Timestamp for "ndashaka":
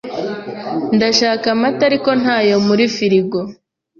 0.95-1.45